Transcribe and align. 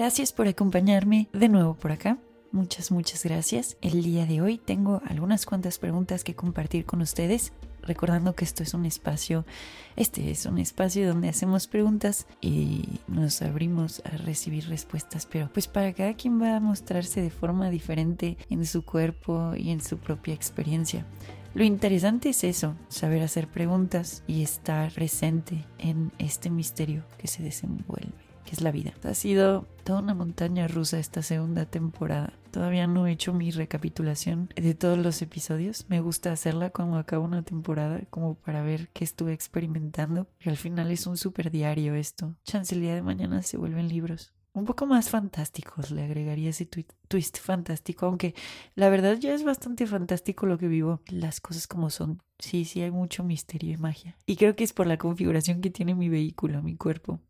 Gracias 0.00 0.32
por 0.32 0.48
acompañarme 0.48 1.28
de 1.34 1.50
nuevo 1.50 1.74
por 1.74 1.92
acá. 1.92 2.16
Muchas, 2.52 2.90
muchas 2.90 3.22
gracias. 3.22 3.76
El 3.82 4.02
día 4.02 4.24
de 4.24 4.40
hoy 4.40 4.56
tengo 4.56 5.02
algunas 5.04 5.44
cuantas 5.44 5.78
preguntas 5.78 6.24
que 6.24 6.34
compartir 6.34 6.86
con 6.86 7.02
ustedes. 7.02 7.52
Recordando 7.82 8.34
que 8.34 8.46
esto 8.46 8.62
es 8.62 8.72
un 8.72 8.86
espacio, 8.86 9.44
este 9.96 10.30
es 10.30 10.46
un 10.46 10.56
espacio 10.56 11.06
donde 11.06 11.28
hacemos 11.28 11.66
preguntas 11.66 12.26
y 12.40 13.00
nos 13.08 13.42
abrimos 13.42 14.00
a 14.06 14.16
recibir 14.16 14.70
respuestas, 14.70 15.26
pero 15.26 15.50
pues 15.52 15.68
para 15.68 15.92
cada 15.92 16.14
quien 16.14 16.40
va 16.40 16.56
a 16.56 16.60
mostrarse 16.60 17.20
de 17.20 17.28
forma 17.28 17.68
diferente 17.68 18.38
en 18.48 18.64
su 18.64 18.86
cuerpo 18.86 19.52
y 19.54 19.68
en 19.68 19.82
su 19.82 19.98
propia 19.98 20.32
experiencia. 20.32 21.04
Lo 21.52 21.62
interesante 21.62 22.30
es 22.30 22.42
eso, 22.42 22.74
saber 22.88 23.22
hacer 23.22 23.48
preguntas 23.48 24.22
y 24.26 24.42
estar 24.42 24.90
presente 24.92 25.66
en 25.76 26.10
este 26.16 26.48
misterio 26.48 27.04
que 27.18 27.26
se 27.26 27.42
desenvuelve 27.42 28.29
que 28.44 28.52
es 28.52 28.60
la 28.60 28.72
vida. 28.72 28.92
Ha 29.04 29.14
sido 29.14 29.66
toda 29.84 30.00
una 30.00 30.14
montaña 30.14 30.68
rusa 30.68 30.98
esta 30.98 31.22
segunda 31.22 31.66
temporada. 31.66 32.32
Todavía 32.50 32.86
no 32.86 33.06
he 33.06 33.12
hecho 33.12 33.32
mi 33.32 33.50
recapitulación 33.50 34.48
de 34.56 34.74
todos 34.74 34.98
los 34.98 35.22
episodios. 35.22 35.86
Me 35.88 36.00
gusta 36.00 36.32
hacerla 36.32 36.70
cuando 36.70 36.96
acabo 36.96 37.24
una 37.24 37.42
temporada, 37.42 38.00
como 38.10 38.34
para 38.34 38.62
ver 38.62 38.88
qué 38.92 39.04
estuve 39.04 39.32
experimentando. 39.32 40.26
Y 40.40 40.48
al 40.48 40.56
final 40.56 40.90
es 40.90 41.06
un 41.06 41.16
super 41.16 41.50
diario 41.50 41.94
esto. 41.94 42.34
Chance 42.44 42.78
día 42.78 42.94
de 42.94 43.02
mañana 43.02 43.42
se 43.42 43.56
vuelven 43.56 43.88
libros. 43.88 44.32
Un 44.52 44.64
poco 44.64 44.84
más 44.84 45.10
fantásticos, 45.10 45.92
le 45.92 46.02
agregaría 46.02 46.50
ese 46.50 46.66
twist 46.66 47.38
fantástico, 47.38 48.06
aunque 48.06 48.34
la 48.74 48.88
verdad 48.88 49.16
ya 49.16 49.32
es 49.32 49.44
bastante 49.44 49.86
fantástico 49.86 50.44
lo 50.46 50.58
que 50.58 50.66
vivo, 50.66 51.02
las 51.06 51.40
cosas 51.40 51.68
como 51.68 51.88
son. 51.88 52.20
Sí, 52.40 52.64
sí, 52.64 52.82
hay 52.82 52.90
mucho 52.90 53.22
misterio 53.22 53.72
y 53.72 53.76
magia. 53.76 54.16
Y 54.26 54.34
creo 54.34 54.56
que 54.56 54.64
es 54.64 54.72
por 54.72 54.88
la 54.88 54.98
configuración 54.98 55.60
que 55.60 55.70
tiene 55.70 55.94
mi 55.94 56.08
vehículo, 56.08 56.62
mi 56.62 56.74
cuerpo 56.74 57.20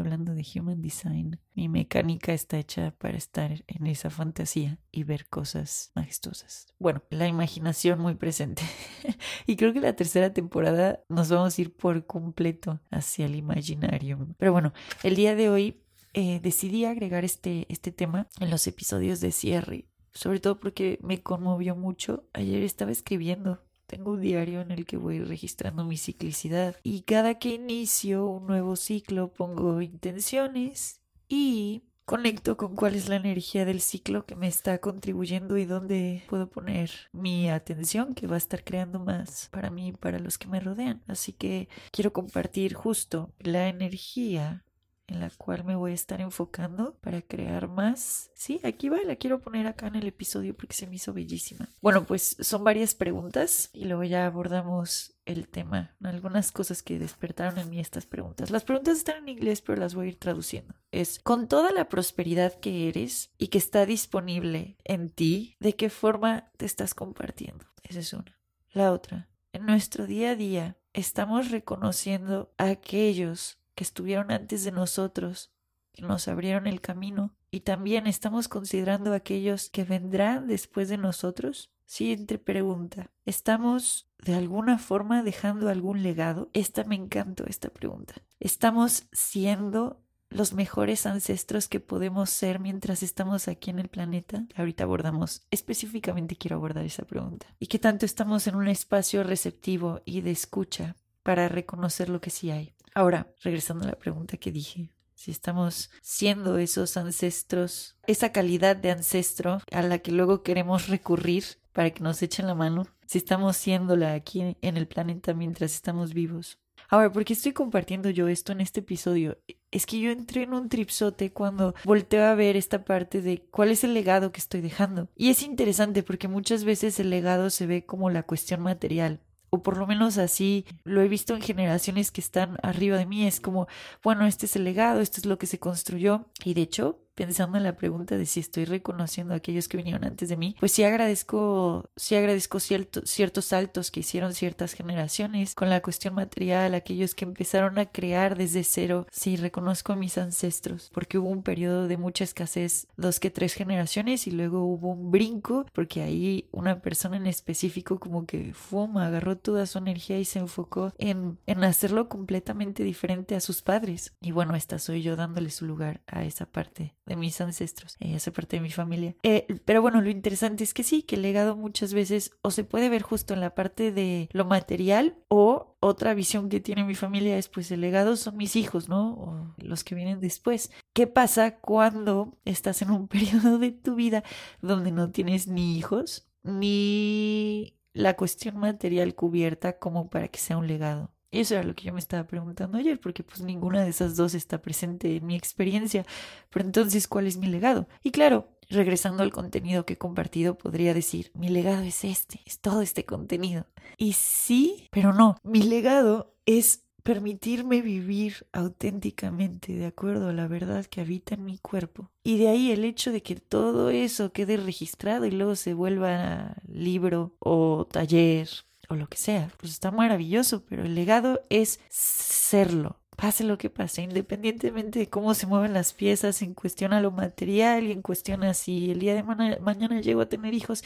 hablando 0.00 0.34
de 0.34 0.44
Human 0.54 0.82
Design, 0.82 1.38
mi 1.54 1.68
mecánica 1.68 2.32
está 2.32 2.58
hecha 2.58 2.92
para 2.98 3.16
estar 3.16 3.64
en 3.66 3.86
esa 3.86 4.10
fantasía 4.10 4.78
y 4.90 5.04
ver 5.04 5.26
cosas 5.28 5.92
majestuosas. 5.94 6.66
Bueno, 6.78 7.02
la 7.10 7.28
imaginación 7.28 8.00
muy 8.00 8.14
presente. 8.14 8.62
y 9.46 9.56
creo 9.56 9.72
que 9.72 9.80
la 9.80 9.94
tercera 9.94 10.32
temporada 10.32 11.00
nos 11.08 11.30
vamos 11.30 11.56
a 11.56 11.62
ir 11.62 11.74
por 11.74 12.06
completo 12.06 12.80
hacia 12.90 13.26
el 13.26 13.34
imaginario. 13.34 14.28
Pero 14.38 14.52
bueno, 14.52 14.72
el 15.02 15.14
día 15.14 15.34
de 15.34 15.48
hoy 15.48 15.82
eh, 16.12 16.40
decidí 16.42 16.84
agregar 16.84 17.24
este, 17.24 17.66
este 17.68 17.92
tema 17.92 18.28
en 18.40 18.50
los 18.50 18.66
episodios 18.66 19.20
de 19.20 19.32
cierre. 19.32 19.86
Sobre 20.12 20.40
todo 20.40 20.58
porque 20.58 20.98
me 21.02 21.22
conmovió 21.22 21.76
mucho. 21.76 22.28
Ayer 22.32 22.62
estaba 22.62 22.90
escribiendo 22.90 23.62
tengo 23.90 24.12
un 24.12 24.20
diario 24.20 24.60
en 24.60 24.70
el 24.70 24.86
que 24.86 24.96
voy 24.96 25.18
registrando 25.18 25.84
mi 25.84 25.96
ciclicidad 25.96 26.76
y 26.84 27.02
cada 27.02 27.40
que 27.40 27.54
inicio 27.54 28.24
un 28.24 28.46
nuevo 28.46 28.76
ciclo 28.76 29.32
pongo 29.32 29.82
intenciones 29.82 31.00
y 31.28 31.82
conecto 32.04 32.56
con 32.56 32.76
cuál 32.76 32.94
es 32.94 33.08
la 33.08 33.16
energía 33.16 33.64
del 33.64 33.80
ciclo 33.80 34.26
que 34.26 34.36
me 34.36 34.46
está 34.46 34.78
contribuyendo 34.78 35.58
y 35.58 35.64
dónde 35.64 36.22
puedo 36.28 36.48
poner 36.48 36.92
mi 37.12 37.50
atención 37.50 38.14
que 38.14 38.28
va 38.28 38.36
a 38.36 38.38
estar 38.38 38.62
creando 38.62 39.00
más 39.00 39.48
para 39.50 39.70
mí 39.70 39.88
y 39.88 39.92
para 39.92 40.20
los 40.20 40.38
que 40.38 40.46
me 40.46 40.60
rodean. 40.60 41.02
Así 41.08 41.32
que 41.32 41.68
quiero 41.90 42.12
compartir 42.12 42.74
justo 42.74 43.32
la 43.40 43.68
energía 43.68 44.64
en 45.10 45.20
la 45.20 45.30
cual 45.30 45.64
me 45.64 45.74
voy 45.74 45.90
a 45.90 45.94
estar 45.94 46.20
enfocando 46.20 46.94
para 47.00 47.20
crear 47.20 47.68
más. 47.68 48.30
Sí, 48.34 48.60
aquí 48.62 48.88
va, 48.88 48.98
la 49.04 49.16
quiero 49.16 49.40
poner 49.40 49.66
acá 49.66 49.88
en 49.88 49.96
el 49.96 50.06
episodio 50.06 50.56
porque 50.56 50.74
se 50.74 50.86
me 50.86 50.96
hizo 50.96 51.12
bellísima. 51.12 51.68
Bueno, 51.82 52.04
pues 52.04 52.36
son 52.40 52.62
varias 52.62 52.94
preguntas 52.94 53.70
y 53.72 53.86
luego 53.86 54.04
ya 54.04 54.26
abordamos 54.26 55.16
el 55.26 55.48
tema, 55.48 55.96
algunas 56.02 56.52
cosas 56.52 56.82
que 56.82 56.98
despertaron 56.98 57.58
en 57.58 57.70
mí 57.70 57.80
estas 57.80 58.06
preguntas. 58.06 58.50
Las 58.50 58.64
preguntas 58.64 58.98
están 58.98 59.18
en 59.18 59.28
inglés, 59.28 59.60
pero 59.62 59.80
las 59.80 59.94
voy 59.94 60.06
a 60.06 60.08
ir 60.10 60.18
traduciendo. 60.18 60.74
Es, 60.92 61.18
con 61.18 61.48
toda 61.48 61.72
la 61.72 61.88
prosperidad 61.88 62.58
que 62.58 62.88
eres 62.88 63.32
y 63.36 63.48
que 63.48 63.58
está 63.58 63.86
disponible 63.86 64.76
en 64.84 65.10
ti, 65.10 65.56
¿de 65.60 65.74
qué 65.74 65.90
forma 65.90 66.50
te 66.56 66.66
estás 66.66 66.94
compartiendo? 66.94 67.66
Esa 67.82 68.00
es 68.00 68.12
una. 68.12 68.38
La 68.72 68.92
otra, 68.92 69.28
en 69.52 69.66
nuestro 69.66 70.06
día 70.06 70.30
a 70.30 70.36
día 70.36 70.76
estamos 70.92 71.50
reconociendo 71.50 72.52
a 72.58 72.66
aquellos 72.66 73.59
que 73.74 73.84
estuvieron 73.84 74.30
antes 74.30 74.64
de 74.64 74.72
nosotros, 74.72 75.52
que 75.92 76.02
nos 76.02 76.28
abrieron 76.28 76.66
el 76.66 76.80
camino, 76.80 77.34
y 77.50 77.60
también 77.60 78.06
estamos 78.06 78.48
considerando 78.48 79.12
aquellos 79.12 79.70
que 79.70 79.84
vendrán 79.84 80.46
después 80.46 80.88
de 80.88 80.98
nosotros? 80.98 81.70
Siguiente 81.84 82.38
pregunta. 82.38 83.10
¿Estamos 83.26 84.08
de 84.24 84.34
alguna 84.34 84.78
forma 84.78 85.24
dejando 85.24 85.68
algún 85.68 86.04
legado? 86.04 86.48
Esta 86.52 86.84
me 86.84 86.94
encantó, 86.94 87.44
esta 87.46 87.68
pregunta. 87.70 88.14
¿Estamos 88.38 89.08
siendo 89.10 90.00
los 90.28 90.52
mejores 90.52 91.06
ancestros 91.06 91.66
que 91.66 91.80
podemos 91.80 92.30
ser 92.30 92.60
mientras 92.60 93.02
estamos 93.02 93.48
aquí 93.48 93.70
en 93.70 93.80
el 93.80 93.88
planeta? 93.88 94.46
Ahorita 94.54 94.84
abordamos, 94.84 95.42
específicamente 95.50 96.36
quiero 96.36 96.56
abordar 96.56 96.84
esa 96.84 97.04
pregunta. 97.04 97.46
¿Y 97.58 97.66
qué 97.66 97.80
tanto 97.80 98.06
estamos 98.06 98.46
en 98.46 98.54
un 98.54 98.68
espacio 98.68 99.24
receptivo 99.24 100.00
y 100.04 100.20
de 100.20 100.30
escucha 100.30 100.94
para 101.24 101.48
reconocer 101.48 102.08
lo 102.08 102.20
que 102.20 102.30
sí 102.30 102.52
hay? 102.52 102.72
Ahora, 102.94 103.32
regresando 103.42 103.84
a 103.84 103.88
la 103.88 103.98
pregunta 103.98 104.36
que 104.36 104.52
dije, 104.52 104.92
si 105.14 105.30
estamos 105.30 105.90
siendo 106.00 106.58
esos 106.58 106.96
ancestros, 106.96 107.96
esa 108.06 108.32
calidad 108.32 108.76
de 108.76 108.90
ancestro 108.90 109.60
a 109.70 109.82
la 109.82 109.98
que 109.98 110.12
luego 110.12 110.42
queremos 110.42 110.88
recurrir 110.88 111.44
para 111.72 111.90
que 111.90 112.02
nos 112.02 112.22
echen 112.22 112.46
la 112.46 112.54
mano, 112.54 112.86
si 113.06 113.18
estamos 113.18 113.56
siéndola 113.56 114.14
aquí 114.14 114.56
en 114.60 114.76
el 114.76 114.86
planeta 114.86 115.34
mientras 115.34 115.74
estamos 115.74 116.14
vivos. 116.14 116.58
Ahora, 116.88 117.12
¿por 117.12 117.24
qué 117.24 117.34
estoy 117.34 117.52
compartiendo 117.52 118.10
yo 118.10 118.28
esto 118.28 118.52
en 118.52 118.60
este 118.60 118.80
episodio? 118.80 119.38
Es 119.70 119.86
que 119.86 120.00
yo 120.00 120.10
entré 120.10 120.42
en 120.42 120.54
un 120.54 120.68
tripsote 120.68 121.32
cuando 121.32 121.74
volteo 121.84 122.24
a 122.24 122.34
ver 122.34 122.56
esta 122.56 122.84
parte 122.84 123.22
de 123.22 123.42
cuál 123.50 123.70
es 123.70 123.84
el 123.84 123.94
legado 123.94 124.32
que 124.32 124.40
estoy 124.40 124.60
dejando. 124.60 125.08
Y 125.14 125.30
es 125.30 125.42
interesante 125.42 126.02
porque 126.02 126.28
muchas 126.28 126.64
veces 126.64 126.98
el 126.98 127.10
legado 127.10 127.50
se 127.50 127.66
ve 127.66 127.86
como 127.86 128.10
la 128.10 128.24
cuestión 128.24 128.62
material, 128.62 129.20
o 129.50 129.62
por 129.62 129.76
lo 129.76 129.86
menos 129.86 130.18
así 130.18 130.64
lo 130.84 131.02
he 131.02 131.08
visto 131.08 131.34
en 131.34 131.42
generaciones 131.42 132.10
que 132.10 132.20
están 132.20 132.56
arriba 132.62 132.96
de 132.96 133.06
mí, 133.06 133.26
es 133.26 133.40
como, 133.40 133.66
bueno, 134.02 134.26
este 134.26 134.46
es 134.46 134.56
el 134.56 134.64
legado, 134.64 135.00
esto 135.00 135.20
es 135.20 135.26
lo 135.26 135.38
que 135.38 135.46
se 135.46 135.58
construyó 135.58 136.26
y 136.44 136.54
de 136.54 136.62
hecho 136.62 137.00
pensando 137.20 137.58
en 137.58 137.64
la 137.64 137.76
pregunta 137.76 138.16
de 138.16 138.24
si 138.24 138.40
estoy 138.40 138.64
reconociendo 138.64 139.34
a 139.34 139.36
aquellos 139.36 139.68
que 139.68 139.76
vinieron 139.76 140.04
antes 140.04 140.30
de 140.30 140.38
mí, 140.38 140.56
pues 140.58 140.72
sí 140.72 140.84
agradezco, 140.84 141.90
sí 141.94 142.14
agradezco 142.14 142.60
ciertos 142.60 143.44
saltos 143.44 143.90
que 143.90 144.00
hicieron 144.00 144.32
ciertas 144.32 144.72
generaciones 144.72 145.54
con 145.54 145.68
la 145.68 145.82
cuestión 145.82 146.14
material, 146.14 146.74
aquellos 146.74 147.14
que 147.14 147.26
empezaron 147.26 147.78
a 147.78 147.84
crear 147.84 148.38
desde 148.38 148.64
cero. 148.64 149.06
Sí, 149.10 149.36
reconozco 149.36 149.92
a 149.92 149.96
mis 149.96 150.16
ancestros, 150.16 150.90
porque 150.94 151.18
hubo 151.18 151.28
un 151.28 151.42
periodo 151.42 151.88
de 151.88 151.98
mucha 151.98 152.24
escasez, 152.24 152.86
dos 152.96 153.20
que 153.20 153.28
tres 153.28 153.52
generaciones, 153.52 154.26
y 154.26 154.30
luego 154.30 154.64
hubo 154.64 154.88
un 154.88 155.10
brinco, 155.10 155.66
porque 155.74 156.00
ahí 156.00 156.48
una 156.52 156.80
persona 156.80 157.18
en 157.18 157.26
específico 157.26 158.00
como 158.00 158.24
que 158.24 158.54
fuma, 158.54 159.08
agarró 159.08 159.36
toda 159.36 159.66
su 159.66 159.76
energía 159.76 160.18
y 160.18 160.24
se 160.24 160.38
enfocó 160.38 160.94
en, 160.96 161.38
en 161.44 161.64
hacerlo 161.64 162.08
completamente 162.08 162.82
diferente 162.82 163.34
a 163.34 163.40
sus 163.40 163.60
padres. 163.60 164.14
Y 164.22 164.32
bueno, 164.32 164.56
esta 164.56 164.78
soy 164.78 165.02
yo 165.02 165.16
dándole 165.16 165.50
su 165.50 165.66
lugar 165.66 166.00
a 166.06 166.24
esa 166.24 166.46
parte 166.46 166.94
de 167.10 167.16
mis 167.16 167.40
ancestros, 167.40 167.96
ella 167.98 168.16
hace 168.16 168.30
parte 168.30 168.56
de 168.56 168.62
mi 168.62 168.70
familia. 168.70 169.16
Eh, 169.24 169.46
pero 169.64 169.82
bueno, 169.82 170.00
lo 170.00 170.10
interesante 170.10 170.62
es 170.62 170.72
que 170.72 170.84
sí, 170.84 171.02
que 171.02 171.16
el 171.16 171.22
legado 171.22 171.56
muchas 171.56 171.92
veces 171.92 172.30
o 172.40 172.52
se 172.52 172.62
puede 172.62 172.88
ver 172.88 173.02
justo 173.02 173.34
en 173.34 173.40
la 173.40 173.54
parte 173.54 173.90
de 173.90 174.28
lo 174.32 174.44
material 174.44 175.16
o 175.26 175.76
otra 175.80 176.14
visión 176.14 176.48
que 176.48 176.60
tiene 176.60 176.84
mi 176.84 176.94
familia 176.94 177.36
es 177.36 177.48
pues 177.48 177.70
el 177.72 177.80
legado 177.80 178.16
son 178.16 178.36
mis 178.36 178.54
hijos, 178.54 178.88
¿no? 178.88 179.14
O 179.14 179.54
los 179.58 179.82
que 179.82 179.96
vienen 179.96 180.20
después. 180.20 180.70
¿Qué 180.92 181.08
pasa 181.08 181.58
cuando 181.58 182.38
estás 182.44 182.80
en 182.82 182.92
un 182.92 183.08
periodo 183.08 183.58
de 183.58 183.72
tu 183.72 183.96
vida 183.96 184.22
donde 184.62 184.92
no 184.92 185.10
tienes 185.10 185.48
ni 185.48 185.76
hijos 185.76 186.28
ni 186.44 187.76
la 187.92 188.14
cuestión 188.16 188.56
material 188.56 189.16
cubierta 189.16 189.78
como 189.78 190.10
para 190.10 190.28
que 190.28 190.38
sea 190.38 190.58
un 190.58 190.68
legado? 190.68 191.12
Eso 191.30 191.54
era 191.54 191.62
lo 191.62 191.74
que 191.74 191.84
yo 191.84 191.92
me 191.92 192.00
estaba 192.00 192.26
preguntando 192.26 192.78
ayer, 192.78 193.00
porque 193.00 193.22
pues 193.22 193.40
ninguna 193.40 193.82
de 193.82 193.90
esas 193.90 194.16
dos 194.16 194.34
está 194.34 194.60
presente 194.60 195.16
en 195.16 195.26
mi 195.26 195.36
experiencia. 195.36 196.04
Pero 196.50 196.64
entonces, 196.64 197.06
¿cuál 197.06 197.26
es 197.26 197.36
mi 197.36 197.46
legado? 197.46 197.86
Y 198.02 198.10
claro, 198.10 198.48
regresando 198.68 199.22
al 199.22 199.32
contenido 199.32 199.86
que 199.86 199.94
he 199.94 199.98
compartido, 199.98 200.58
podría 200.58 200.94
decir, 200.94 201.30
mi 201.34 201.48
legado 201.48 201.82
es 201.82 202.04
este, 202.04 202.40
es 202.46 202.60
todo 202.60 202.82
este 202.82 203.04
contenido. 203.04 203.66
Y 203.96 204.14
sí, 204.14 204.88
pero 204.90 205.12
no, 205.12 205.36
mi 205.44 205.62
legado 205.62 206.34
es 206.46 206.84
permitirme 207.02 207.80
vivir 207.80 208.46
auténticamente 208.52 209.72
de 209.72 209.86
acuerdo 209.86 210.28
a 210.28 210.32
la 210.32 210.48
verdad 210.48 210.86
que 210.86 211.00
habita 211.00 211.34
en 211.34 211.44
mi 211.44 211.58
cuerpo. 211.58 212.10
Y 212.22 212.38
de 212.38 212.48
ahí 212.48 212.70
el 212.70 212.84
hecho 212.84 213.12
de 213.12 213.22
que 213.22 213.36
todo 213.36 213.90
eso 213.90 214.32
quede 214.32 214.56
registrado 214.56 215.26
y 215.26 215.30
luego 215.30 215.56
se 215.56 215.74
vuelva 215.74 216.56
libro 216.68 217.34
o 217.38 217.86
taller 217.90 218.48
o 218.90 218.96
lo 218.96 219.08
que 219.08 219.16
sea, 219.16 219.50
pues 219.58 219.72
está 219.72 219.92
maravilloso, 219.92 220.64
pero 220.68 220.84
el 220.84 220.96
legado 220.96 221.40
es 221.48 221.78
serlo, 221.88 222.98
pase 223.16 223.44
lo 223.44 223.56
que 223.56 223.70
pase, 223.70 224.02
independientemente 224.02 224.98
de 224.98 225.08
cómo 225.08 225.34
se 225.34 225.46
mueven 225.46 225.72
las 225.72 225.92
piezas 225.92 226.42
en 226.42 226.54
cuestión 226.54 226.92
a 226.92 227.00
lo 227.00 227.12
material 227.12 227.84
y 227.84 227.92
en 227.92 228.02
cuestión 228.02 228.42
a 228.42 228.52
si 228.52 228.90
el 228.90 228.98
día 228.98 229.14
de 229.14 229.22
mañana 229.22 230.00
llego 230.00 230.22
a 230.22 230.28
tener 230.28 230.54
hijos, 230.54 230.82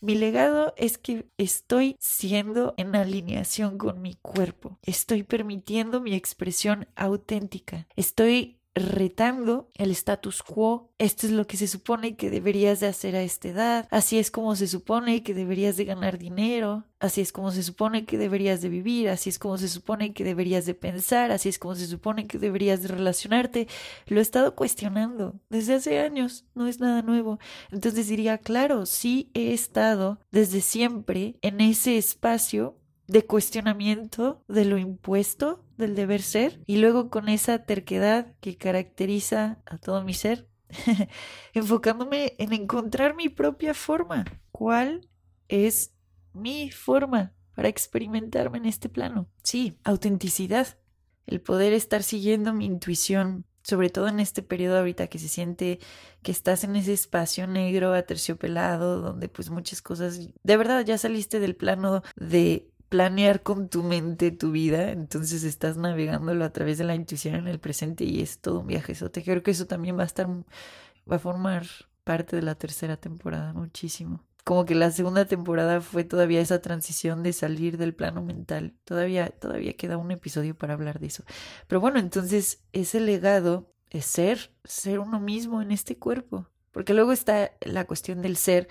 mi 0.00 0.14
legado 0.14 0.72
es 0.76 0.98
que 0.98 1.26
estoy 1.36 1.96
siendo 1.98 2.74
en 2.76 2.94
alineación 2.94 3.76
con 3.76 4.00
mi 4.02 4.14
cuerpo, 4.22 4.78
estoy 4.82 5.24
permitiendo 5.24 6.00
mi 6.00 6.14
expresión 6.14 6.86
auténtica, 6.94 7.88
estoy 7.96 8.57
retando 8.74 9.68
el 9.74 9.90
status 9.90 10.42
quo. 10.42 10.90
Esto 10.98 11.26
es 11.26 11.32
lo 11.32 11.46
que 11.46 11.56
se 11.56 11.68
supone 11.68 12.16
que 12.16 12.30
deberías 12.30 12.80
de 12.80 12.86
hacer 12.86 13.16
a 13.16 13.22
esta 13.22 13.48
edad. 13.48 13.88
Así 13.90 14.18
es 14.18 14.30
como 14.30 14.56
se 14.56 14.66
supone 14.66 15.22
que 15.22 15.34
deberías 15.34 15.76
de 15.76 15.84
ganar 15.84 16.18
dinero. 16.18 16.84
Así 17.00 17.20
es 17.20 17.32
como 17.32 17.50
se 17.52 17.62
supone 17.62 18.04
que 18.04 18.18
deberías 18.18 18.60
de 18.60 18.68
vivir. 18.68 19.08
Así 19.08 19.30
es 19.30 19.38
como 19.38 19.58
se 19.58 19.68
supone 19.68 20.12
que 20.12 20.24
deberías 20.24 20.66
de 20.66 20.74
pensar. 20.74 21.30
Así 21.30 21.48
es 21.48 21.58
como 21.58 21.74
se 21.74 21.86
supone 21.86 22.26
que 22.26 22.38
deberías 22.38 22.82
de 22.82 22.88
relacionarte. 22.88 23.68
Lo 24.06 24.18
he 24.18 24.22
estado 24.22 24.54
cuestionando 24.54 25.40
desde 25.48 25.74
hace 25.74 26.00
años. 26.00 26.44
No 26.54 26.66
es 26.66 26.80
nada 26.80 27.02
nuevo. 27.02 27.38
Entonces 27.70 28.08
diría, 28.08 28.38
claro, 28.38 28.86
sí 28.86 29.30
he 29.34 29.52
estado 29.52 30.18
desde 30.30 30.60
siempre 30.60 31.36
en 31.42 31.60
ese 31.60 31.98
espacio 31.98 32.77
de 33.08 33.24
cuestionamiento 33.24 34.44
de 34.48 34.66
lo 34.66 34.78
impuesto, 34.78 35.64
del 35.76 35.96
deber 35.96 36.22
ser, 36.22 36.62
y 36.66 36.76
luego 36.76 37.10
con 37.10 37.28
esa 37.28 37.64
terquedad 37.64 38.34
que 38.40 38.56
caracteriza 38.56 39.60
a 39.66 39.78
todo 39.78 40.04
mi 40.04 40.14
ser, 40.14 40.46
enfocándome 41.54 42.34
en 42.38 42.52
encontrar 42.52 43.16
mi 43.16 43.30
propia 43.30 43.72
forma. 43.74 44.26
¿Cuál 44.52 45.08
es 45.48 45.94
mi 46.34 46.70
forma 46.70 47.32
para 47.54 47.68
experimentarme 47.68 48.58
en 48.58 48.66
este 48.66 48.90
plano? 48.90 49.26
Sí, 49.42 49.78
autenticidad, 49.84 50.78
el 51.26 51.40
poder 51.40 51.72
estar 51.72 52.02
siguiendo 52.02 52.52
mi 52.52 52.66
intuición, 52.66 53.46
sobre 53.62 53.88
todo 53.88 54.08
en 54.08 54.20
este 54.20 54.42
periodo 54.42 54.78
ahorita 54.78 55.06
que 55.06 55.18
se 55.18 55.28
siente 55.28 55.78
que 56.22 56.30
estás 56.30 56.62
en 56.62 56.76
ese 56.76 56.92
espacio 56.92 57.46
negro 57.46 57.94
aterciopelado 57.94 59.00
donde 59.00 59.28
pues 59.28 59.50
muchas 59.50 59.82
cosas 59.82 60.18
de 60.18 60.56
verdad 60.56 60.84
ya 60.84 60.96
saliste 60.96 61.38
del 61.38 61.54
plano 61.54 62.02
de 62.16 62.70
planear 62.88 63.42
con 63.42 63.68
tu 63.68 63.82
mente 63.82 64.30
tu 64.30 64.50
vida, 64.50 64.90
entonces 64.90 65.44
estás 65.44 65.76
navegándolo 65.76 66.44
a 66.44 66.52
través 66.52 66.78
de 66.78 66.84
la 66.84 66.94
intuición 66.94 67.34
en 67.34 67.48
el 67.48 67.58
presente 67.58 68.04
y 68.04 68.20
es 68.20 68.38
todo 68.38 68.60
un 68.60 68.66
viaje. 68.66 68.92
Eso 68.92 69.10
te 69.10 69.22
creo 69.22 69.42
que 69.42 69.50
eso 69.50 69.66
también 69.66 69.98
va 69.98 70.02
a 70.02 70.06
estar, 70.06 70.26
va 70.28 71.16
a 71.16 71.18
formar 71.18 71.66
parte 72.04 72.36
de 72.36 72.42
la 72.42 72.54
tercera 72.54 72.96
temporada 72.96 73.52
muchísimo. 73.52 74.24
Como 74.44 74.64
que 74.64 74.74
la 74.74 74.90
segunda 74.90 75.26
temporada 75.26 75.82
fue 75.82 76.04
todavía 76.04 76.40
esa 76.40 76.62
transición 76.62 77.22
de 77.22 77.34
salir 77.34 77.76
del 77.76 77.94
plano 77.94 78.22
mental. 78.22 78.74
Todavía, 78.84 79.28
todavía 79.28 79.74
queda 79.74 79.98
un 79.98 80.10
episodio 80.10 80.56
para 80.56 80.72
hablar 80.72 81.00
de 81.00 81.08
eso. 81.08 81.22
Pero 81.66 81.82
bueno, 81.82 81.98
entonces 81.98 82.62
ese 82.72 83.00
legado 83.00 83.70
es 83.90 84.06
ser, 84.06 84.50
ser 84.64 85.00
uno 85.00 85.20
mismo 85.20 85.60
en 85.60 85.70
este 85.70 85.98
cuerpo. 85.98 86.46
Porque 86.72 86.94
luego 86.94 87.12
está 87.12 87.52
la 87.60 87.86
cuestión 87.86 88.22
del 88.22 88.38
ser 88.38 88.68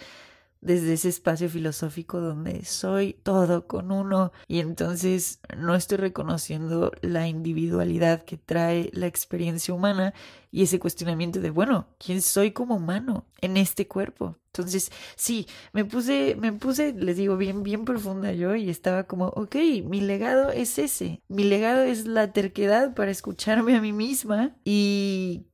desde 0.67 0.93
ese 0.93 1.09
espacio 1.09 1.49
filosófico 1.49 2.19
donde 2.19 2.63
soy 2.65 3.13
todo 3.13 3.67
con 3.67 3.91
uno 3.91 4.33
y 4.47 4.59
entonces 4.59 5.39
no 5.57 5.73
estoy 5.75 5.97
reconociendo 5.97 6.91
la 7.01 7.27
individualidad 7.27 8.25
que 8.25 8.37
trae 8.37 8.89
la 8.93 9.07
experiencia 9.07 9.73
humana 9.73 10.13
y 10.51 10.63
ese 10.63 10.77
cuestionamiento 10.77 11.39
de, 11.39 11.49
bueno, 11.49 11.87
¿quién 11.97 12.21
soy 12.21 12.51
como 12.51 12.75
humano 12.75 13.25
en 13.41 13.57
este 13.57 13.87
cuerpo? 13.87 14.37
Entonces, 14.47 14.91
sí, 15.15 15.47
me 15.71 15.85
puse, 15.85 16.35
me 16.35 16.51
puse, 16.51 16.93
les 16.93 17.15
digo, 17.15 17.37
bien, 17.37 17.63
bien 17.63 17.85
profunda 17.85 18.33
yo 18.33 18.55
y 18.55 18.69
estaba 18.69 19.05
como, 19.05 19.27
ok, 19.27 19.55
mi 19.85 20.01
legado 20.01 20.51
es 20.51 20.77
ese, 20.79 21.21
mi 21.29 21.43
legado 21.43 21.83
es 21.83 22.05
la 22.05 22.33
terquedad 22.33 22.93
para 22.93 23.11
escucharme 23.11 23.75
a 23.75 23.81
mí 23.81 23.93
misma 23.93 24.55
y 24.65 25.45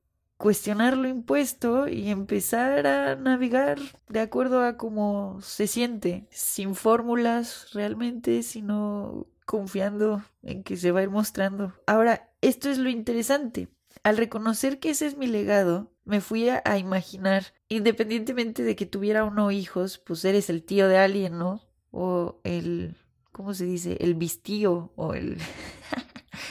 cuestionar 0.44 0.98
lo 0.98 1.08
impuesto 1.08 1.88
y 1.88 2.10
empezar 2.10 2.86
a 2.86 3.16
navegar 3.16 3.80
de 4.10 4.20
acuerdo 4.20 4.62
a 4.62 4.76
cómo 4.76 5.40
se 5.42 5.68
siente, 5.68 6.28
sin 6.32 6.76
fórmulas 6.76 7.70
realmente, 7.72 8.44
sino 8.44 9.26
confiando 9.46 10.22
en 10.42 10.64
que 10.64 10.76
se 10.76 10.92
va 10.92 11.00
a 11.00 11.04
ir 11.04 11.10
mostrando. 11.10 11.72
Ahora, 11.88 12.30
esto 12.42 12.70
es 12.70 12.78
lo 12.78 12.90
interesante. 12.90 13.70
Al 14.04 14.18
reconocer 14.18 14.80
que 14.80 14.90
ese 14.90 15.06
es 15.06 15.16
mi 15.16 15.28
legado, 15.28 15.94
me 16.04 16.20
fui 16.20 16.50
a, 16.50 16.78
imaginar, 16.78 17.54
independientemente 17.70 18.64
de 18.64 18.76
que 18.76 18.86
tuviera 18.86 19.24
o 19.24 19.32
no 19.32 19.50
hijos, 19.50 19.98
pues 19.98 20.26
eres 20.26 20.50
el 20.50 20.66
tío 20.66 20.90
de 20.90 20.98
alguien, 20.98 21.38
¿no? 21.38 21.62
O 21.90 22.42
el, 22.44 22.98
¿cómo 23.32 23.54
se 23.54 23.64
dice? 23.64 23.96
El 24.02 24.16
bistío 24.16 24.92
o 24.98 25.14
el... 25.14 25.38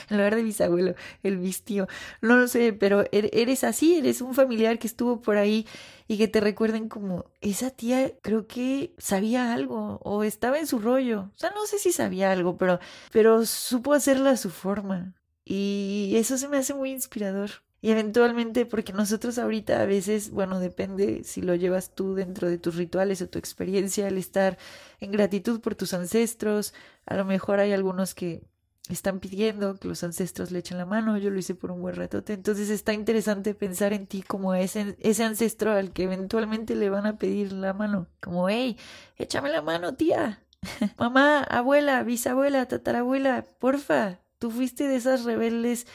en 0.09 0.17
lugar 0.17 0.35
de 0.35 0.43
bisabuelo, 0.43 0.95
el 1.23 1.37
bistío. 1.37 1.87
No 2.21 2.37
lo 2.37 2.47
sé, 2.47 2.73
pero 2.73 3.05
er, 3.11 3.29
eres 3.33 3.63
así, 3.63 3.97
eres 3.97 4.21
un 4.21 4.33
familiar 4.33 4.79
que 4.79 4.87
estuvo 4.87 5.21
por 5.21 5.37
ahí 5.37 5.67
y 6.07 6.17
que 6.17 6.27
te 6.27 6.39
recuerden 6.41 6.89
como 6.89 7.25
esa 7.41 7.69
tía 7.71 8.11
creo 8.21 8.47
que 8.47 8.93
sabía 8.97 9.53
algo 9.53 9.99
o 10.03 10.23
estaba 10.23 10.59
en 10.59 10.67
su 10.67 10.79
rollo. 10.79 11.31
O 11.35 11.37
sea, 11.37 11.51
no 11.51 11.65
sé 11.65 11.79
si 11.79 11.91
sabía 11.91 12.31
algo, 12.31 12.57
pero, 12.57 12.79
pero 13.11 13.45
supo 13.45 13.93
hacerla 13.93 14.31
a 14.31 14.37
su 14.37 14.49
forma. 14.49 15.13
Y 15.45 16.13
eso 16.15 16.37
se 16.37 16.47
me 16.47 16.57
hace 16.57 16.73
muy 16.73 16.91
inspirador. 16.91 17.51
Y 17.83 17.91
eventualmente, 17.91 18.65
porque 18.65 18.93
nosotros 18.93 19.37
ahorita 19.37 19.81
a 19.81 19.85
veces, 19.85 20.31
bueno, 20.31 20.61
depende 20.61 21.25
si 21.25 21.41
lo 21.41 21.53
llevas 21.53 21.93
tú 21.93 22.15
dentro 22.15 22.49
de 22.49 22.57
tus 22.57 22.75
rituales 22.75 23.21
o 23.21 23.27
tu 23.27 23.39
experiencia, 23.39 24.07
el 24.07 24.17
estar 24.17 24.57
en 25.01 25.11
gratitud 25.11 25.59
por 25.59 25.75
tus 25.75 25.93
ancestros, 25.93 26.73
a 27.05 27.15
lo 27.15 27.25
mejor 27.25 27.59
hay 27.59 27.73
algunos 27.73 28.15
que 28.15 28.41
están 28.89 29.19
pidiendo 29.19 29.75
que 29.75 29.87
los 29.87 30.03
ancestros 30.03 30.51
le 30.51 30.59
echen 30.59 30.77
la 30.77 30.85
mano, 30.85 31.17
yo 31.17 31.29
lo 31.29 31.39
hice 31.39 31.55
por 31.55 31.71
un 31.71 31.81
buen 31.81 31.95
ratote, 31.95 32.33
entonces 32.33 32.69
está 32.69 32.93
interesante 32.93 33.55
pensar 33.55 33.93
en 33.93 34.07
ti 34.07 34.21
como 34.21 34.53
ese, 34.53 34.97
ese 34.99 35.23
ancestro 35.23 35.71
al 35.71 35.93
que 35.93 36.03
eventualmente 36.03 36.75
le 36.75 36.89
van 36.89 37.05
a 37.05 37.17
pedir 37.17 37.53
la 37.53 37.73
mano, 37.73 38.07
como, 38.19 38.49
hey, 38.49 38.77
échame 39.17 39.49
la 39.49 39.61
mano, 39.61 39.95
tía, 39.95 40.43
mamá, 40.97 41.43
abuela, 41.43 42.03
bisabuela, 42.03 42.67
tatarabuela, 42.67 43.45
porfa, 43.59 44.19
tú 44.37 44.51
fuiste 44.51 44.87
de 44.87 44.97
esas 44.97 45.23
rebeldes 45.23 45.87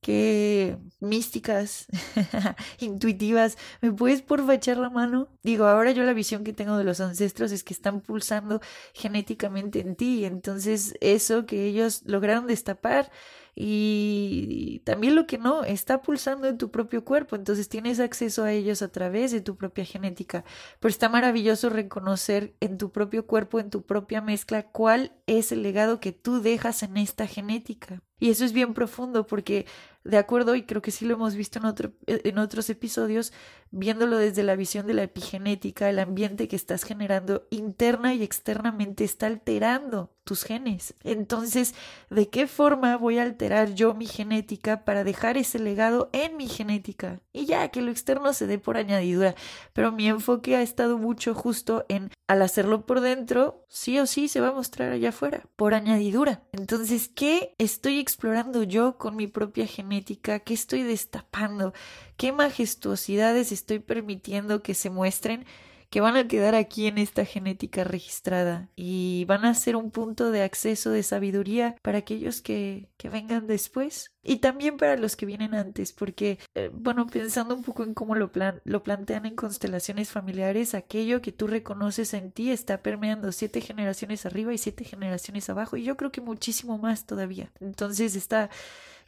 que 0.00 0.78
místicas, 1.00 1.86
intuitivas, 2.80 3.58
¿me 3.80 3.92
puedes 3.92 4.22
porfa 4.22 4.54
echar 4.54 4.78
la 4.78 4.90
mano? 4.90 5.28
Digo, 5.42 5.66
ahora 5.66 5.92
yo 5.92 6.04
la 6.04 6.12
visión 6.14 6.44
que 6.44 6.52
tengo 6.52 6.76
de 6.78 6.84
los 6.84 7.00
ancestros 7.00 7.52
es 7.52 7.64
que 7.64 7.74
están 7.74 8.00
pulsando 8.00 8.60
genéticamente 8.94 9.80
en 9.80 9.96
ti, 9.96 10.24
entonces 10.24 10.94
eso 11.00 11.46
que 11.46 11.66
ellos 11.66 12.02
lograron 12.06 12.46
destapar 12.46 13.10
y 13.54 14.80
también 14.84 15.14
lo 15.14 15.26
que 15.26 15.38
no 15.38 15.64
está 15.64 16.02
pulsando 16.02 16.48
en 16.48 16.56
tu 16.56 16.70
propio 16.70 17.04
cuerpo, 17.04 17.36
entonces 17.36 17.68
tienes 17.68 18.00
acceso 18.00 18.44
a 18.44 18.52
ellos 18.52 18.80
a 18.82 18.88
través 18.88 19.32
de 19.32 19.40
tu 19.40 19.56
propia 19.56 19.84
genética. 19.84 20.44
Pero 20.78 20.90
está 20.90 21.08
maravilloso 21.08 21.68
reconocer 21.68 22.54
en 22.60 22.78
tu 22.78 22.90
propio 22.92 23.26
cuerpo, 23.26 23.60
en 23.60 23.70
tu 23.70 23.82
propia 23.82 24.20
mezcla, 24.20 24.62
cuál 24.62 25.12
es 25.26 25.52
el 25.52 25.62
legado 25.62 26.00
que 26.00 26.12
tú 26.12 26.40
dejas 26.40 26.82
en 26.82 26.96
esta 26.96 27.26
genética. 27.26 28.02
Y 28.18 28.30
eso 28.30 28.44
es 28.44 28.52
bien 28.52 28.74
profundo 28.74 29.26
porque 29.26 29.66
de 30.04 30.16
acuerdo, 30.16 30.54
y 30.54 30.62
creo 30.62 30.82
que 30.82 30.90
sí 30.90 31.04
lo 31.04 31.14
hemos 31.14 31.34
visto 31.34 31.58
en, 31.58 31.66
otro, 31.66 31.92
en 32.06 32.38
otros 32.38 32.70
episodios, 32.70 33.32
viéndolo 33.70 34.16
desde 34.16 34.42
la 34.42 34.56
visión 34.56 34.86
de 34.86 34.94
la 34.94 35.02
epigenética, 35.02 35.90
el 35.90 35.98
ambiente 35.98 36.48
que 36.48 36.56
estás 36.56 36.84
generando 36.84 37.46
interna 37.50 38.14
y 38.14 38.22
externamente 38.22 39.04
está 39.04 39.26
alterando 39.26 40.12
tus 40.30 40.44
genes. 40.44 40.94
Entonces, 41.02 41.74
¿de 42.08 42.28
qué 42.28 42.46
forma 42.46 42.96
voy 42.96 43.18
a 43.18 43.24
alterar 43.24 43.74
yo 43.74 43.94
mi 43.94 44.06
genética 44.06 44.84
para 44.84 45.02
dejar 45.02 45.36
ese 45.36 45.58
legado 45.58 46.08
en 46.12 46.36
mi 46.36 46.46
genética? 46.46 47.20
Y 47.32 47.46
ya, 47.46 47.66
que 47.70 47.82
lo 47.82 47.90
externo 47.90 48.32
se 48.32 48.46
dé 48.46 48.60
por 48.60 48.76
añadidura. 48.76 49.34
Pero 49.72 49.90
mi 49.90 50.06
enfoque 50.06 50.54
ha 50.54 50.62
estado 50.62 50.98
mucho 50.98 51.34
justo 51.34 51.84
en, 51.88 52.12
al 52.28 52.42
hacerlo 52.42 52.86
por 52.86 53.00
dentro, 53.00 53.66
sí 53.68 53.98
o 53.98 54.06
sí 54.06 54.28
se 54.28 54.40
va 54.40 54.50
a 54.50 54.52
mostrar 54.52 54.92
allá 54.92 55.08
afuera, 55.08 55.42
por 55.56 55.74
añadidura. 55.74 56.44
Entonces, 56.52 57.08
¿qué 57.08 57.56
estoy 57.58 57.98
explorando 57.98 58.62
yo 58.62 58.98
con 58.98 59.16
mi 59.16 59.26
propia 59.26 59.66
genética? 59.66 60.38
¿Qué 60.38 60.54
estoy 60.54 60.84
destapando? 60.84 61.74
¿Qué 62.16 62.30
majestuosidades 62.30 63.50
estoy 63.50 63.80
permitiendo 63.80 64.62
que 64.62 64.74
se 64.74 64.90
muestren? 64.90 65.44
Que 65.90 66.00
van 66.00 66.16
a 66.16 66.28
quedar 66.28 66.54
aquí 66.54 66.86
en 66.86 66.98
esta 66.98 67.24
genética 67.24 67.84
registrada 67.84 68.68
y 68.76 69.24
van 69.26 69.44
a 69.44 69.54
ser 69.54 69.76
un 69.76 69.90
punto 69.90 70.30
de 70.30 70.42
acceso 70.42 70.90
de 70.90 71.02
sabiduría 71.02 71.76
para 71.82 71.98
aquellos 71.98 72.40
que, 72.40 72.88
que 72.96 73.08
vengan 73.08 73.46
después 73.46 74.12
y 74.22 74.36
también 74.36 74.76
para 74.76 74.96
los 74.96 75.16
que 75.16 75.26
vienen 75.26 75.54
antes, 75.54 75.92
porque, 75.92 76.38
eh, 76.54 76.70
bueno, 76.72 77.06
pensando 77.06 77.54
un 77.54 77.62
poco 77.62 77.84
en 77.84 77.94
cómo 77.94 78.14
lo, 78.14 78.30
plan 78.30 78.60
lo 78.64 78.82
plantean 78.82 79.24
en 79.26 79.34
constelaciones 79.34 80.10
familiares, 80.10 80.74
aquello 80.74 81.22
que 81.22 81.32
tú 81.32 81.46
reconoces 81.46 82.12
en 82.14 82.30
ti 82.30 82.50
está 82.50 82.82
permeando 82.82 83.32
siete 83.32 83.60
generaciones 83.60 84.26
arriba 84.26 84.52
y 84.52 84.58
siete 84.58 84.84
generaciones 84.84 85.48
abajo, 85.48 85.76
y 85.76 85.84
yo 85.84 85.96
creo 85.96 86.12
que 86.12 86.20
muchísimo 86.20 86.78
más 86.78 87.06
todavía. 87.06 87.50
Entonces 87.60 88.14
está, 88.14 88.50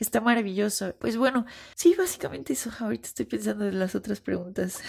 está 0.02 0.21
maravilloso. 0.21 0.94
Pues 0.99 1.16
bueno, 1.16 1.47
sí, 1.75 1.94
básicamente 1.97 2.52
eso. 2.52 2.71
Ahorita 2.78 3.09
estoy 3.09 3.26
pensando 3.26 3.66
en 3.66 3.78
las 3.78 3.94
otras 3.94 4.21
preguntas. 4.21 4.80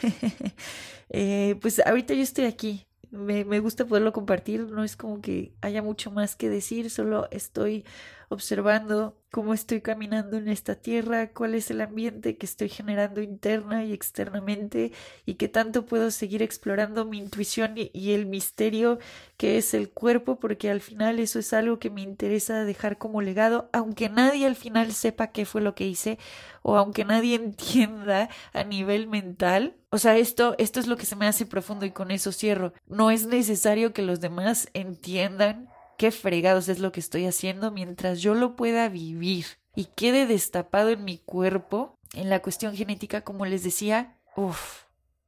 eh, 1.10 1.56
pues 1.60 1.80
ahorita 1.84 2.14
yo 2.14 2.22
estoy 2.22 2.46
aquí. 2.46 2.86
Me, 3.10 3.44
me 3.44 3.58
gusta 3.58 3.84
poderlo 3.84 4.12
compartir, 4.12 4.70
no 4.70 4.84
es 4.84 4.96
como 4.96 5.20
que 5.20 5.52
haya 5.62 5.82
mucho 5.82 6.12
más 6.12 6.36
que 6.36 6.48
decir, 6.48 6.90
solo 6.90 7.26
estoy 7.32 7.84
observando 8.30 9.16
cómo 9.32 9.54
estoy 9.54 9.80
caminando 9.80 10.36
en 10.36 10.48
esta 10.48 10.76
tierra, 10.76 11.30
cuál 11.32 11.54
es 11.56 11.70
el 11.70 11.80
ambiente 11.80 12.36
que 12.36 12.46
estoy 12.46 12.68
generando 12.68 13.20
interna 13.20 13.84
y 13.84 13.92
externamente 13.92 14.92
y 15.26 15.34
qué 15.34 15.48
tanto 15.48 15.84
puedo 15.84 16.12
seguir 16.12 16.40
explorando 16.40 17.04
mi 17.04 17.18
intuición 17.18 17.74
y, 17.76 17.90
el 18.12 18.26
misterio 18.26 19.00
que 19.36 19.58
es 19.58 19.74
el 19.74 19.90
cuerpo, 19.90 20.38
porque 20.38 20.70
al 20.70 20.80
final 20.80 21.18
eso 21.18 21.40
es 21.40 21.52
algo 21.52 21.80
que 21.80 21.90
me 21.90 22.02
interesa 22.02 22.64
dejar 22.64 22.98
como 22.98 23.20
legado, 23.20 23.68
aunque 23.72 24.08
nadie 24.08 24.46
al 24.46 24.56
final 24.56 24.92
sepa 24.92 25.32
qué 25.32 25.44
fue 25.44 25.60
lo 25.60 25.74
que 25.74 25.86
hice 25.86 26.18
o 26.62 26.76
aunque 26.76 27.04
nadie 27.04 27.34
entienda 27.36 28.28
a 28.52 28.62
nivel 28.62 29.08
mental. 29.08 29.76
O 29.90 29.98
sea, 29.98 30.16
esto, 30.16 30.54
esto 30.58 30.78
es 30.78 30.86
lo 30.86 30.96
que 30.96 31.06
se 31.06 31.16
me 31.16 31.26
hace 31.26 31.46
profundo 31.46 31.84
y 31.84 31.90
con 31.90 32.12
eso 32.12 32.30
cierro. 32.30 32.72
No 32.86 33.10
es 33.10 33.26
necesario 33.26 33.92
que 33.92 34.02
los 34.02 34.20
demás 34.20 34.68
entiendan 34.72 35.68
qué 36.00 36.10
fregados 36.12 36.70
es 36.70 36.78
lo 36.78 36.92
que 36.92 37.00
estoy 37.00 37.26
haciendo 37.26 37.70
mientras 37.70 38.22
yo 38.22 38.34
lo 38.34 38.56
pueda 38.56 38.88
vivir 38.88 39.44
y 39.76 39.84
quede 39.84 40.24
destapado 40.24 40.88
en 40.88 41.04
mi 41.04 41.18
cuerpo, 41.18 41.98
en 42.14 42.30
la 42.30 42.40
cuestión 42.40 42.74
genética, 42.74 43.20
como 43.20 43.44
les 43.44 43.62
decía, 43.62 44.16
uff, 44.34 44.84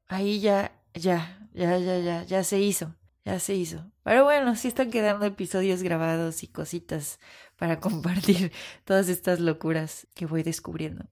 ahí 0.09 0.41
ya, 0.41 0.73
ya, 0.95 1.47
ya, 1.53 1.77
ya, 1.77 1.99
ya, 1.99 2.25
ya 2.25 2.43
se 2.43 2.59
hizo, 2.59 2.97
ya 3.23 3.39
se 3.39 3.55
hizo. 3.55 3.93
Pero 4.03 4.25
bueno, 4.25 4.57
sí 4.57 4.69
están 4.69 4.91
quedando 4.91 5.27
episodios 5.27 5.83
grabados 5.83 6.43
y 6.43 6.47
cositas 6.47 7.21
para 7.59 7.79
compartir 7.81 8.51
todas 8.87 9.11
estas 9.11 9.41
locuras 9.41 10.07
que 10.15 10.25
voy 10.25 10.43
descubriendo. 10.43 11.05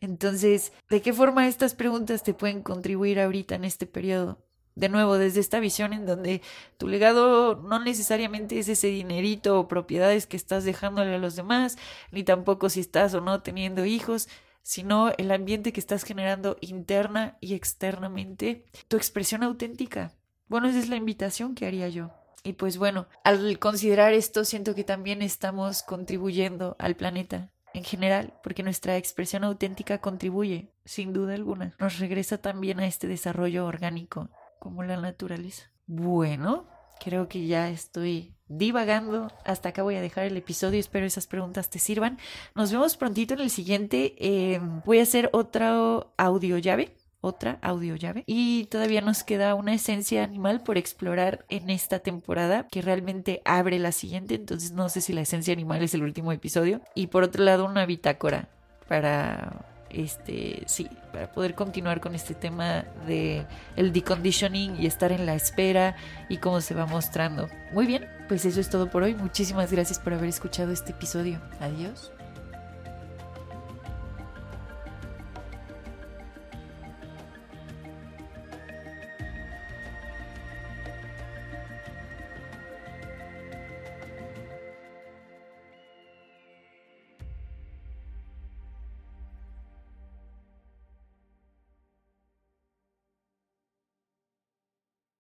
Entonces, 0.00 0.72
¿de 0.88 1.02
qué 1.02 1.12
forma 1.12 1.48
estas 1.48 1.74
preguntas 1.74 2.22
te 2.22 2.32
pueden 2.32 2.62
contribuir 2.62 3.18
ahorita 3.18 3.56
en 3.56 3.64
este 3.64 3.86
periodo? 3.86 4.46
De 4.74 4.88
nuevo, 4.88 5.18
desde 5.18 5.40
esta 5.40 5.60
visión 5.60 5.92
en 5.92 6.06
donde 6.06 6.42
tu 6.78 6.88
legado 6.88 7.56
no 7.56 7.82
necesariamente 7.82 8.58
es 8.58 8.68
ese 8.68 8.88
dinerito 8.88 9.58
o 9.58 9.68
propiedades 9.68 10.26
que 10.26 10.36
estás 10.36 10.64
dejándole 10.64 11.14
a 11.14 11.18
los 11.18 11.36
demás, 11.36 11.76
ni 12.10 12.22
tampoco 12.24 12.68
si 12.70 12.80
estás 12.80 13.14
o 13.14 13.20
no 13.20 13.42
teniendo 13.42 13.84
hijos, 13.84 14.28
sino 14.62 15.12
el 15.18 15.30
ambiente 15.32 15.72
que 15.72 15.80
estás 15.80 16.04
generando 16.04 16.56
interna 16.60 17.36
y 17.40 17.54
externamente, 17.54 18.64
tu 18.88 18.96
expresión 18.96 19.42
auténtica. 19.42 20.12
Bueno, 20.48 20.68
esa 20.68 20.78
es 20.78 20.88
la 20.88 20.96
invitación 20.96 21.54
que 21.54 21.66
haría 21.66 21.88
yo. 21.88 22.10
Y 22.42 22.54
pues 22.54 22.78
bueno, 22.78 23.06
al 23.22 23.58
considerar 23.58 24.14
esto, 24.14 24.44
siento 24.44 24.74
que 24.74 24.84
también 24.84 25.22
estamos 25.22 25.82
contribuyendo 25.82 26.76
al 26.78 26.96
planeta 26.96 27.52
en 27.74 27.84
general, 27.84 28.34
porque 28.42 28.62
nuestra 28.62 28.96
expresión 28.96 29.44
auténtica 29.44 29.98
contribuye, 29.98 30.72
sin 30.84 31.12
duda 31.12 31.34
alguna. 31.34 31.76
Nos 31.78 31.98
regresa 31.98 32.38
también 32.38 32.80
a 32.80 32.86
este 32.86 33.06
desarrollo 33.06 33.66
orgánico 33.66 34.30
como 34.60 34.84
la 34.84 34.96
naturaleza. 34.96 35.72
Bueno, 35.88 36.66
creo 37.00 37.28
que 37.28 37.46
ya 37.46 37.68
estoy 37.70 38.32
divagando. 38.46 39.32
Hasta 39.44 39.70
acá 39.70 39.82
voy 39.82 39.96
a 39.96 40.00
dejar 40.00 40.26
el 40.26 40.36
episodio. 40.36 40.78
Espero 40.78 41.06
esas 41.06 41.26
preguntas 41.26 41.70
te 41.70 41.80
sirvan. 41.80 42.18
Nos 42.54 42.70
vemos 42.70 42.96
prontito 42.96 43.34
en 43.34 43.40
el 43.40 43.50
siguiente. 43.50 44.14
Em, 44.18 44.82
voy 44.84 45.00
a 45.00 45.02
hacer 45.02 45.30
otra 45.32 45.72
audio 46.16 46.58
llave. 46.58 46.94
Otra 47.22 47.58
audio 47.60 47.96
llave. 47.96 48.24
Y 48.26 48.64
todavía 48.66 49.00
nos 49.00 49.24
queda 49.24 49.54
una 49.54 49.74
esencia 49.74 50.24
animal 50.24 50.62
por 50.62 50.78
explorar 50.78 51.44
en 51.48 51.68
esta 51.68 51.98
temporada 51.98 52.66
que 52.70 52.82
realmente 52.82 53.42
abre 53.44 53.78
la 53.78 53.92
siguiente. 53.92 54.34
Entonces 54.36 54.72
no 54.72 54.88
sé 54.88 55.00
si 55.00 55.12
la 55.12 55.22
esencia 55.22 55.52
animal 55.52 55.82
es 55.82 55.94
el 55.94 56.02
último 56.02 56.32
episodio. 56.32 56.80
Y 56.94 57.08
por 57.08 57.22
otro 57.22 57.44
lado, 57.44 57.66
una 57.66 57.84
bitácora 57.84 58.48
para 58.88 59.69
este 59.90 60.62
sí 60.66 60.88
para 61.12 61.30
poder 61.30 61.54
continuar 61.54 62.00
con 62.00 62.14
este 62.14 62.34
tema 62.34 62.84
de 63.06 63.44
el 63.76 63.92
deconditioning 63.92 64.80
y 64.80 64.86
estar 64.86 65.12
en 65.12 65.26
la 65.26 65.34
espera 65.34 65.96
y 66.28 66.38
cómo 66.38 66.60
se 66.60 66.74
va 66.74 66.86
mostrando. 66.86 67.48
Muy 67.72 67.86
bien 67.86 68.06
pues 68.28 68.44
eso 68.44 68.60
es 68.60 68.70
todo 68.70 68.88
por 68.90 69.02
hoy. 69.02 69.14
Muchísimas 69.14 69.72
gracias 69.72 69.98
por 69.98 70.14
haber 70.14 70.28
escuchado 70.28 70.70
este 70.70 70.92
episodio. 70.92 71.40
Adiós 71.60 72.12